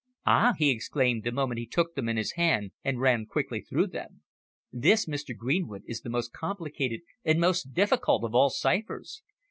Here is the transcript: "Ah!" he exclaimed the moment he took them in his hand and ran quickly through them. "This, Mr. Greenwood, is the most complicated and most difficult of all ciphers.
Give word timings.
"Ah!" 0.25 0.53
he 0.57 0.71
exclaimed 0.71 1.23
the 1.23 1.31
moment 1.31 1.59
he 1.59 1.67
took 1.67 1.93
them 1.93 2.09
in 2.09 2.17
his 2.17 2.31
hand 2.31 2.71
and 2.83 2.99
ran 2.99 3.27
quickly 3.27 3.61
through 3.61 3.85
them. 3.85 4.21
"This, 4.71 5.05
Mr. 5.05 5.37
Greenwood, 5.37 5.83
is 5.85 6.01
the 6.01 6.09
most 6.09 6.33
complicated 6.33 7.01
and 7.23 7.39
most 7.39 7.75
difficult 7.75 8.23
of 8.23 8.33
all 8.33 8.49
ciphers. 8.49 9.21